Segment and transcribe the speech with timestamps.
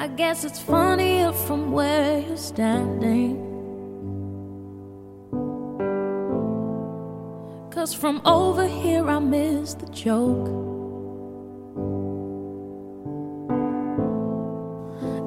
[0.00, 3.36] I guess it's funnier from where you're standing.
[7.72, 10.46] Cause from over here I miss the joke.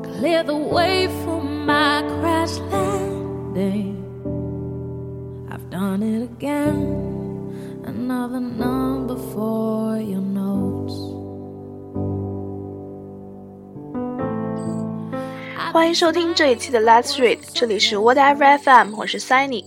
[0.06, 3.98] Clear the way for my crash landing.
[5.52, 7.84] I've done it again.
[7.84, 10.22] Another number for your
[15.72, 19.64] 欢迎收听这一期的 Let's Read，这里是 Whatever FM，我是 Sunny。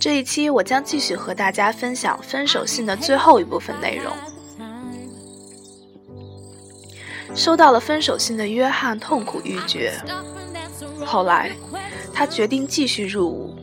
[0.00, 4.12] 这一期我将继续和大家分享分手信的最后一部分内容。
[7.36, 9.92] 收到了分手信的约翰痛苦欲绝，
[11.06, 11.52] 后来
[12.12, 13.54] 他决定继续入伍。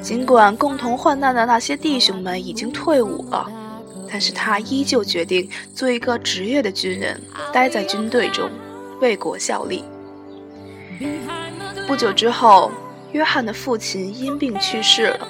[0.00, 3.50] 尽管共同患难的那些弟兄们已经退伍了，
[4.08, 7.20] 但是他依旧决定做一个职业的军人，
[7.52, 8.48] 待在军队中，
[9.00, 9.82] 为国效力。
[11.86, 12.70] 不久之后，
[13.12, 15.26] 约翰的父亲因病去世了，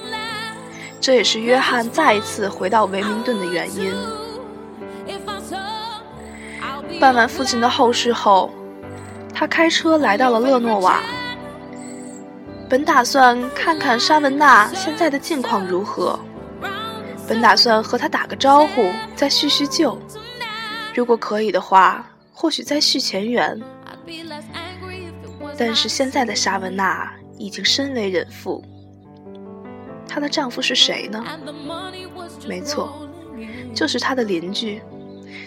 [1.00, 3.92] 这也是约翰再一次回到维明顿的原因。
[7.00, 8.50] 办完父亲的后事后，
[9.33, 11.00] 他开车来到了勒诺瓦，
[12.69, 16.19] 本打算看看沙文娜现在的近况如何，
[17.28, 19.96] 本打算和他打个招呼，再叙叙旧，
[20.92, 23.61] 如果可以的话，或许再续前缘。
[25.59, 28.64] 但是现在的莎文娜已经身为人妇，
[30.06, 31.25] 她的丈夫是谁呢？
[32.47, 33.09] 没错，
[33.75, 34.81] 就是她的邻居，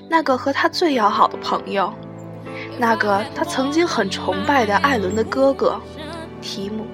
[0.09, 1.93] 那个和她最要好的朋友，
[2.77, 5.79] 那个她曾经很崇拜的艾伦的哥哥
[6.41, 6.85] 提姆。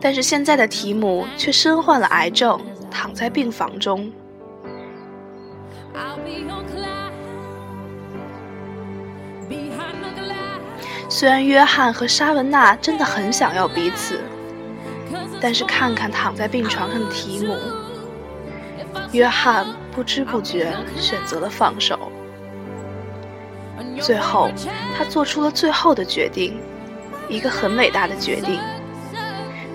[0.00, 2.56] 但是现在的提姆却身患了癌症，
[2.88, 4.12] 躺在病房中。
[11.18, 14.20] 虽然约翰和莎文娜真的很想要彼此，
[15.40, 17.56] 但是看看躺在病床上的提姆，
[19.10, 21.98] 约翰不知不觉选择了放手。
[24.00, 24.48] 最后，
[24.96, 26.60] 他做出了最后的决定，
[27.28, 28.60] 一个很伟大的决定。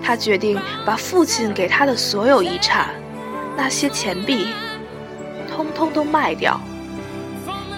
[0.02, 2.88] 他决定把父亲给他的所有遗产，
[3.54, 4.46] 那些钱币，
[5.54, 6.58] 通通都卖掉，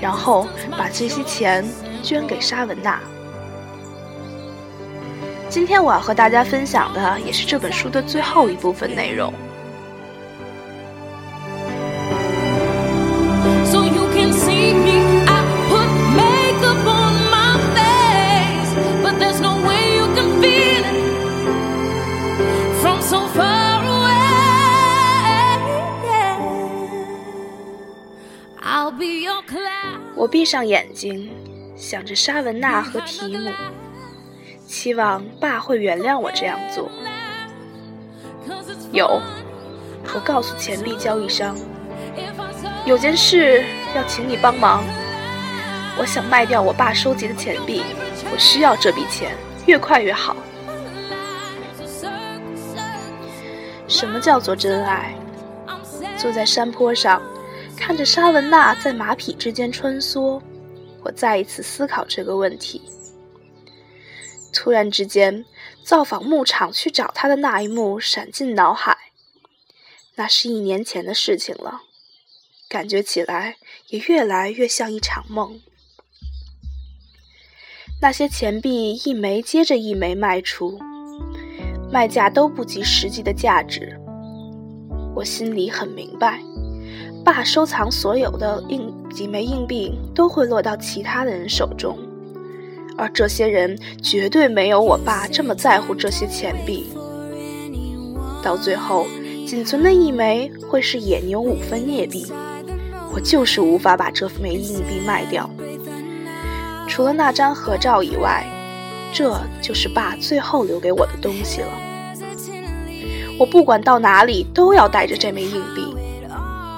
[0.00, 0.46] 然后
[0.78, 1.68] 把这些钱
[2.00, 3.00] 捐给莎文娜。
[5.56, 9.32] 今天我要和大家分享的也是这本书的最后一部分内容。
[30.14, 31.30] 我闭上眼睛，
[31.76, 33.50] 想着莎文娜和提姆。
[34.66, 36.90] 希望爸会原谅我这样做。
[38.92, 39.20] 有，
[40.14, 41.56] 我告诉钱币交易商，
[42.84, 44.82] 有件事要请你帮忙。
[45.98, 47.82] 我想卖掉我爸收集的钱币，
[48.32, 49.34] 我需要这笔钱，
[49.66, 50.36] 越快越好。
[53.88, 55.14] 什么叫做真爱？
[56.18, 57.22] 坐在山坡上，
[57.76, 60.40] 看着莎文娜在马匹之间穿梭，
[61.02, 62.82] 我再一次思考这个问题。
[64.56, 65.44] 突然之间，
[65.84, 68.96] 造访牧场去找他的那一幕闪进脑海。
[70.14, 71.82] 那是一年前的事情了，
[72.66, 73.58] 感觉起来
[73.88, 75.60] 也越来越像一场梦。
[78.00, 80.78] 那些钱币一枚接着一枚卖出，
[81.92, 84.00] 卖价都不及实际的价值。
[85.14, 86.40] 我心里很明白，
[87.22, 91.98] 爸收藏所有的硬几枚硬币都会落到其他的人手中。
[92.98, 96.86] 而这些人绝对没有我爸这么在乎这些钱币。
[98.42, 99.06] 到最后，
[99.46, 102.26] 仅存的一枚会是野牛五分镍币，
[103.12, 105.50] 我就是无法把这枚硬币卖掉。
[106.88, 108.44] 除了那张合照以外，
[109.12, 111.68] 这就是爸最后留给我的东西了。
[113.38, 115.94] 我不管到哪里都要带着这枚硬币，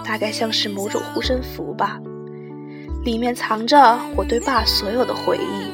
[0.04, 2.00] 大概像是某种护身符吧，
[3.04, 5.67] 里面藏着我对爸所有的回忆。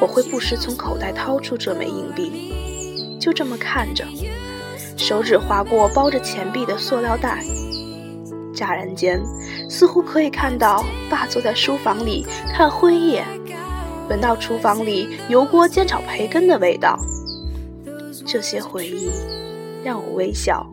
[0.00, 4.04] 我会不时从口袋掏出这枚硬币，就这么看着，
[4.96, 7.44] 手指划过包着钱币的塑料袋，
[8.54, 9.20] 乍然间，
[9.68, 12.24] 似乎可以看到爸坐在书房里
[12.54, 13.24] 看灰夜，
[14.08, 16.98] 闻到厨房里油锅煎炒培根的味道。
[18.24, 19.10] 这些回忆
[19.82, 20.64] 让我微笑，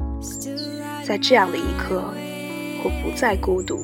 [1.04, 2.04] 在这样的一刻，
[2.84, 3.80] 我不再孤独。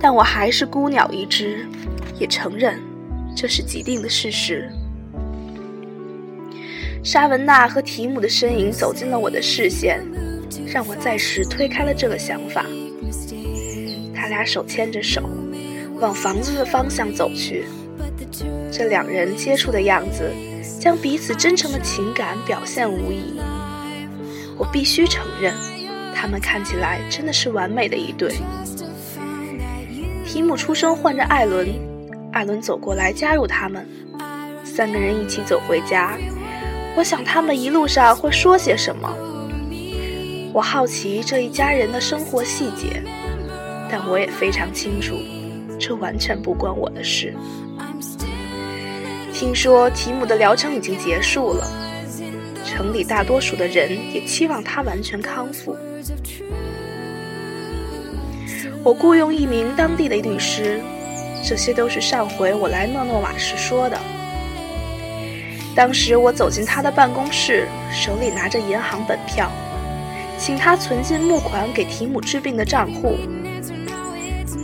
[0.00, 1.66] 但我还是孤鸟一只，
[2.18, 2.80] 也承认
[3.36, 4.70] 这是既定的事实。
[7.02, 10.00] 沙文娜和提姆的身影走进了我的视线，
[10.66, 12.64] 让我暂时推开了这个想法。
[14.14, 15.22] 他俩手牵着手，
[16.00, 17.66] 往房子的方向走去。
[18.72, 20.30] 这两人接触的样子，
[20.80, 23.38] 将彼此真诚的情感表现无遗。
[24.56, 25.52] 我必须承认，
[26.14, 28.34] 他们看起来真的是完美的一对。
[30.24, 31.68] 提姆出声唤着艾伦，
[32.34, 33.86] 艾伦走过来加入他们，
[34.64, 36.18] 三个人一起走回家。
[36.96, 39.08] 我想他们一路上会说些什么。
[40.52, 43.00] 我好奇这一家人的生活细节，
[43.88, 45.14] 但我也非常清楚，
[45.78, 47.32] 这完全不关我的事。
[49.32, 51.64] 听说提姆的疗程已经结束了，
[52.64, 55.76] 城里大多数的人也期望他完全康复。
[58.82, 60.80] 我雇佣一名当地的律师，
[61.46, 63.98] 这些都是上回我来诺诺瓦时说的。
[65.76, 69.50] 当时我走进他的办公室，手里拿着银行本票，
[70.38, 73.16] 请他存进募款给提姆治病的账户。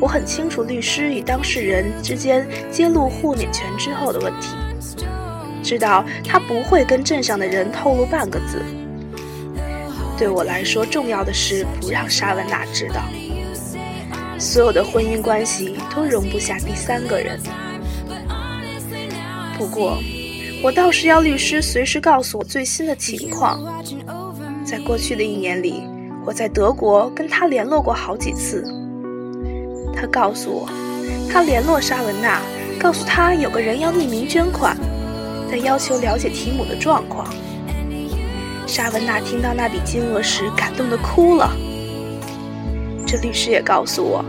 [0.00, 4.56] 我很清楚律师与当事人之间揭露豁免权之后的问题，
[5.62, 8.64] 知道他不会跟镇上的人透露半个字。
[10.16, 13.02] 对我来说，重要的是不让沙文娜知道。
[14.40, 17.38] 所有的婚姻关系都容不下第三个人。
[19.56, 19.98] 不过。
[20.62, 23.64] 我倒是要律师随时告诉我最新的情况。
[24.62, 25.84] 在过去的一年里，
[26.22, 28.62] 我在德国跟他联络过好几次。
[29.96, 30.68] 他告诉我，
[31.32, 32.42] 他联络沙文娜，
[32.78, 34.76] 告诉他有个人要匿名捐款，
[35.50, 37.26] 但要求了解提姆的状况。
[38.66, 41.50] 沙文娜听到那笔金额时，感动的哭了。
[43.10, 44.24] 这律师也告诉我，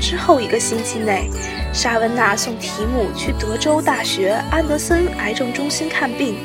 [0.00, 1.28] 之后一个星期内。
[1.72, 6.36] 沙文娜送提姆去德州大学安德森癌症中心看病，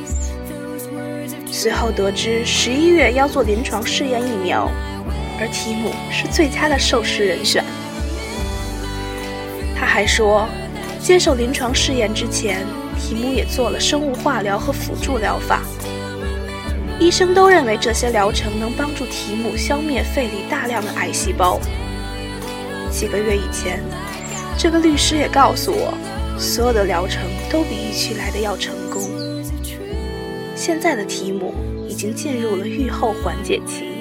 [1.52, 4.68] 随后得知十一月要做临床试验疫苗，
[5.40, 7.64] 而提姆是最佳的受试人选。
[9.80, 10.48] 他还说，
[11.00, 12.66] 接受临床试验之前，
[13.00, 15.62] 提姆也做了生物化疗和辅助疗法，
[17.00, 21.60] 医生都认为这些疗程能帮助提姆消灭肺里大量的癌细胞。
[22.90, 23.84] 几个月以前。
[24.58, 25.94] 这个律师也告诉我，
[26.40, 27.22] 所有的疗程
[27.52, 29.02] 都比预期来的要成功。
[30.56, 31.54] 现在的提姆
[31.90, 33.95] 已经进入了愈后缓解期。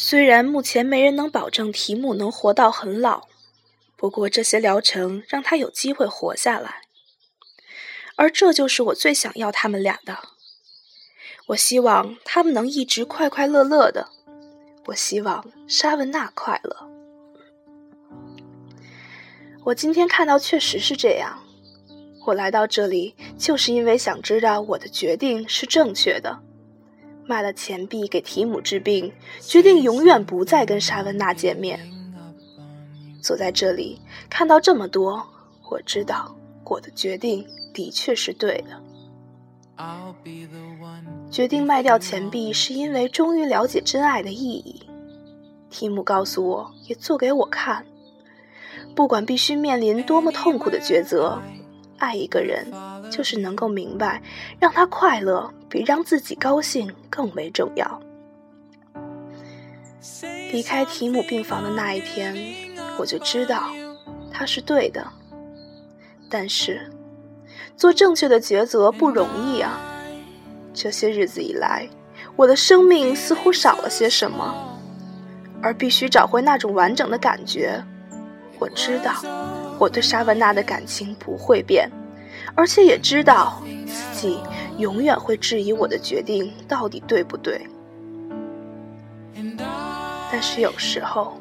[0.00, 3.26] 虽然目前没人能保证提姆能活到很老。
[3.96, 6.82] 不过这些疗程让他有机会活下来，
[8.14, 10.16] 而这就是我最想要他们俩的。
[11.48, 14.08] 我希望他们能一直快快乐乐的。
[14.86, 16.88] 我希望沙文娜快乐。
[19.64, 21.42] 我今天看到确实是这样。
[22.24, 26.40] 我来到这里就是因为想知道我的决定是正确的。
[27.28, 31.78] 卖了钱币给提姆治病，决定永远不再跟莎文娜见面。
[33.20, 35.26] 坐在这里，看到这么多，
[35.70, 38.82] 我知道我的决定的确是对的。
[41.30, 44.88] 决定卖掉钱币，是因为终于了解真爱的意义。
[45.68, 47.84] 提姆告诉我，也做给我看。
[48.96, 51.42] 不管必须面临多么痛苦的抉择，
[51.98, 52.66] 爱一个人，
[53.10, 54.22] 就是能够明白，
[54.58, 58.00] 让他快乐比让自己高兴更为重要。
[60.50, 62.36] 离开提姆病房的那一天。
[62.98, 63.70] 我就知道，
[64.32, 65.06] 他是对的。
[66.28, 66.90] 但是，
[67.76, 69.78] 做正确的抉择不容易啊。
[70.74, 71.88] 这些日子以来，
[72.34, 74.80] 我的生命似乎少了些什么，
[75.62, 77.80] 而必须找回那种完整的感觉。
[78.58, 79.14] 我知道，
[79.78, 81.90] 我对莎文娜的感情不会变，
[82.54, 84.38] 而且也知道自己
[84.78, 87.66] 永远会质疑我的决定到底对不对。
[90.30, 91.38] 但是有时候。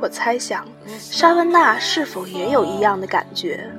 [0.00, 0.66] 我猜想，
[0.98, 3.70] 莎文娜是否也有一样的感觉？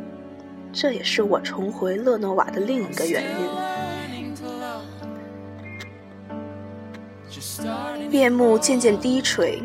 [0.72, 3.50] 这也是我重回勒诺瓦的另一个原因。
[8.10, 9.62] 夜幕渐渐低垂，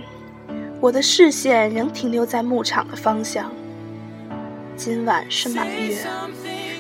[0.80, 3.48] 我的视线仍停留在牧场的方向。
[4.78, 5.98] 今晚是满月，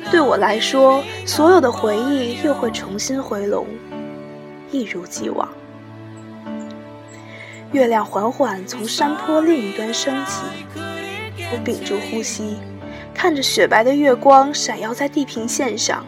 [0.08, 3.66] 对我来说，所有的回忆又会重新回笼，
[4.70, 5.48] 一如既往。
[7.72, 10.44] 月亮缓缓从山坡另一端升起，
[11.52, 12.58] 我屏住呼吸，
[13.12, 16.06] 看着雪白的月光闪耀在地平线上，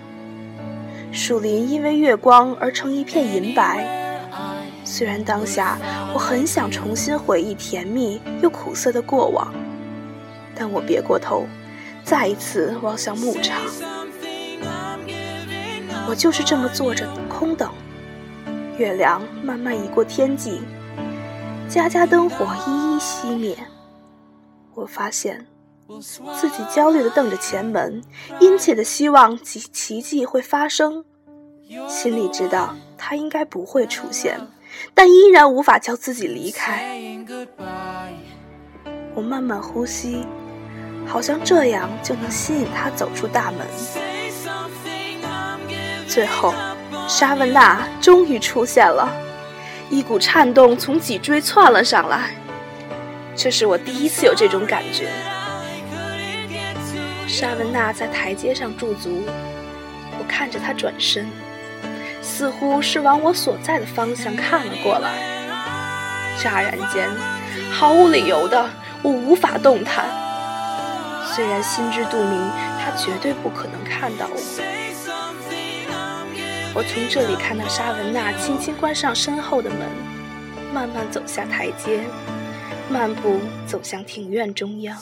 [1.10, 3.84] 树林因为月光而成一片银白。
[4.84, 5.76] 虽然当下
[6.14, 9.52] 我很想重新回忆甜蜜又苦涩的过往，
[10.54, 11.46] 但我别过头，
[12.04, 13.60] 再一次望向牧场。
[16.08, 17.70] 我就是这么坐着空等，
[18.76, 20.60] 月亮慢慢移过天际，
[21.68, 23.56] 家家灯火一一熄灭。
[24.74, 25.46] 我发现
[26.40, 28.02] 自己焦虑地瞪着前门，
[28.40, 31.04] 殷切地希望奇奇迹会发生，
[31.88, 34.40] 心里知道它应该不会出现，
[34.94, 36.98] 但依然无法叫自己离开。
[39.14, 40.24] 我慢慢呼吸，
[41.10, 43.66] 好像这样就能吸引他走出大门。
[46.06, 46.54] 最后，
[47.08, 49.12] 莎文娜终于出现了，
[49.90, 52.30] 一股颤动从脊椎窜了上来。
[53.34, 55.08] 这是我第一次有这种感觉。
[57.26, 59.24] 莎文娜在台阶上驻足，
[60.16, 61.28] 我看着她转身，
[62.22, 65.10] 似乎是往我所在的方向看了过来。
[66.40, 67.08] 乍然间，
[67.72, 68.70] 毫无理由的，
[69.02, 70.19] 我无法动弹。
[71.32, 72.36] 虽然心知肚明，
[72.80, 74.36] 他绝对不可能看到我。
[76.74, 79.78] 我从这里看到莎文娜轻轻关上身后的门，
[80.74, 82.04] 慢慢走下台阶。
[82.90, 84.98] 漫步走向庭院中央。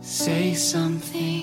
[0.00, 1.37] Say something.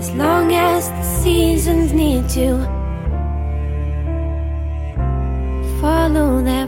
[0.00, 2.56] As long as the seasons need to
[5.78, 6.59] follow their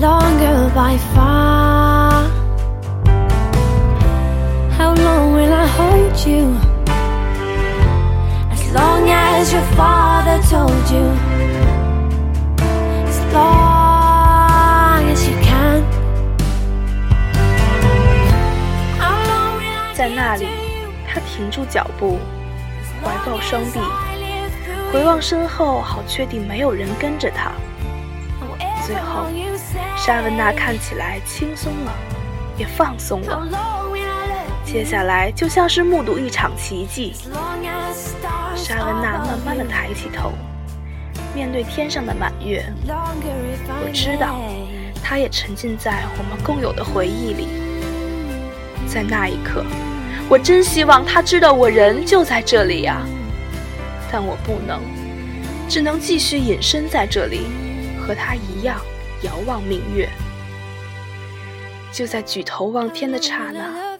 [0.00, 2.24] longer by far.
[4.78, 6.56] How long will I hold you?
[8.50, 11.04] As long as your father told you.
[13.06, 15.84] As long as you can.
[19.92, 20.46] 在那里，
[21.06, 22.18] 他停住脚步，
[23.04, 23.78] 怀抱双臂，
[24.90, 27.52] 回望身后，好确定没有人跟着他。
[28.86, 29.26] 最后，
[30.02, 31.92] 莎文娜看起来轻松了，
[32.56, 33.46] 也放松了。
[34.64, 37.12] 接下来就像是目睹一场奇迹。
[38.56, 40.32] 莎文娜慢慢的抬起头，
[41.34, 42.64] 面对天上的满月。
[42.86, 44.40] 我知道，
[45.04, 47.48] 她也沉浸在我们共有的回忆里。
[48.88, 49.62] 在那一刻。
[50.30, 53.02] 我真希望他知道我人就在这里呀，
[54.10, 54.80] 但我不能，
[55.68, 57.48] 只能继续隐身在这里，
[58.00, 58.80] 和他一样
[59.22, 60.08] 遥望明月。
[61.92, 63.98] 就在举头望天的刹那，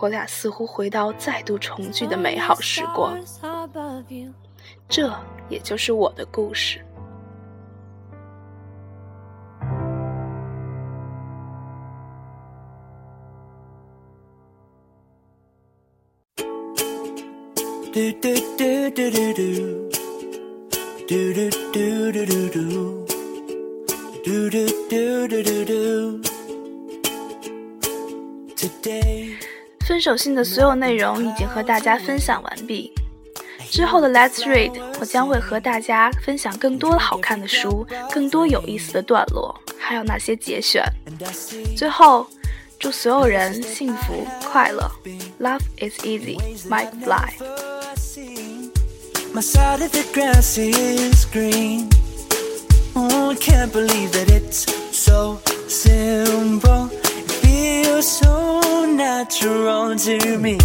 [0.00, 3.16] 我俩似乎回到再度重聚的美好时光。
[4.88, 5.12] 这
[5.48, 6.80] 也就是我的故事。
[17.92, 18.28] 嘟嘟
[18.58, 19.88] 嘟嘟嘟嘟，
[21.08, 23.05] 嘟嘟嘟嘟嘟嘟，嘟。
[29.86, 32.92] 分手信的所有内容已经和大家分享完毕。
[33.70, 40.82] 之后的 Let's Read，我将会和大家分享更多好看的书，更多有意思的段落，还有那些节选。
[41.76, 42.26] 最后，
[42.80, 44.90] 祝所有人幸福快乐。
[45.38, 47.32] Love is easy, Mike Fly。
[52.98, 54.64] I can't believe that it's
[54.96, 55.38] so
[55.68, 56.88] simple.
[56.92, 60.56] It feels so natural to me.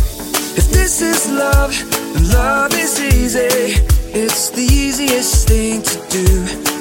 [0.56, 1.76] If this is love,
[2.14, 3.84] then love is easy.
[4.14, 6.28] It's the easiest thing to do.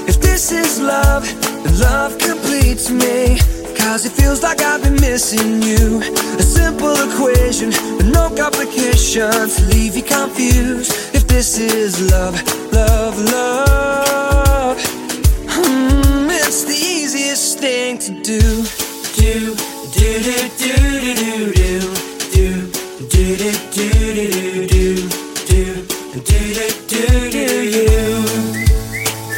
[0.07, 3.39] If this is love, then love completes me.
[3.77, 6.01] Cause it feels like I've been missing you.
[6.39, 10.93] A simple equation with no complications leave you confused.
[11.13, 12.37] If this is love,
[12.73, 14.20] love, love,
[17.41, 18.41] best thing to do.
[19.17, 19.55] Do,
[19.97, 21.81] do, do, do, do, do, do.
[22.35, 22.71] Do,
[23.09, 25.09] do, do, do, do, do, do.
[25.49, 25.87] Do,
[26.21, 27.93] do, do, do, do, you.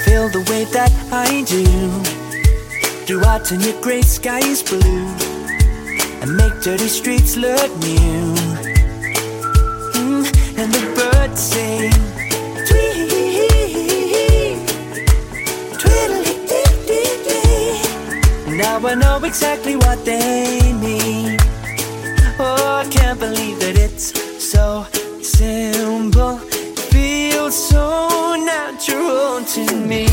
[0.04, 1.64] Feel the way that I do.
[3.06, 5.06] Do I turn your gray skies blue.
[6.22, 8.34] And make dirty streets look new.
[9.94, 10.26] Mm,
[10.58, 12.11] and the birds sing.
[18.82, 21.36] Now I know exactly what they mean.
[22.40, 24.10] Oh, I can't believe that it's
[24.42, 24.84] so
[25.22, 26.38] simple.
[26.90, 30.06] Feels so natural to me.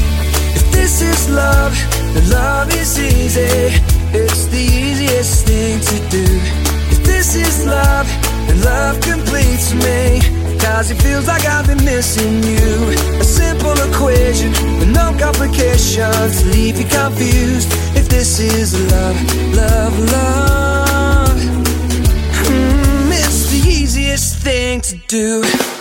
[0.53, 1.73] If this is love,
[2.13, 3.81] then love is easy.
[4.13, 6.25] It's the easiest thing to do.
[6.93, 8.05] If this is love,
[8.45, 10.21] then love completes me.
[10.59, 12.93] Cause it feels like I've been missing you.
[13.19, 17.88] A simple equation with no complications to leave you confused.
[18.19, 19.15] This is love,
[19.55, 21.39] love, love.
[22.49, 24.97] Mm, it's the easiest thing to.
[25.07, 25.78] Do,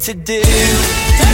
[0.00, 1.29] to do.